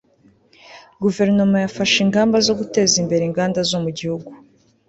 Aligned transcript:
guverinoma 1.01 1.57
yafashe 1.65 1.97
ingamba 2.05 2.37
zo 2.47 2.53
guteza 2.59 2.95
imbere 3.03 3.23
inganda 3.25 3.59
zo 3.69 3.77
mu 3.83 3.89
gihugu 3.97 4.29